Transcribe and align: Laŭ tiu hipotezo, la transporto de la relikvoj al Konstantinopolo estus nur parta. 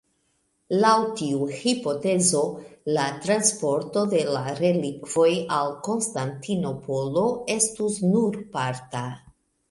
Laŭ 0.83 0.91
tiu 1.17 1.47
hipotezo, 1.57 2.39
la 2.97 3.03
transporto 3.25 4.03
de 4.13 4.21
la 4.37 4.41
relikvoj 4.59 5.27
al 5.57 5.69
Konstantinopolo 5.89 7.27
estus 7.57 7.99
nur 8.15 8.41
parta. 8.57 9.03